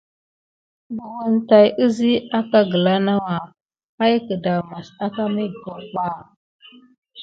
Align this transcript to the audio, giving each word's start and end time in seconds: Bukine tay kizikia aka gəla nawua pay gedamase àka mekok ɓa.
Bukine 0.95 1.39
tay 1.49 1.67
kizikia 1.77 2.21
aka 2.37 2.59
gəla 2.69 2.93
nawua 3.05 3.37
pay 3.97 4.15
gedamase 4.27 4.93
àka 5.05 5.23
mekok 5.35 5.79
ɓa. 5.93 6.07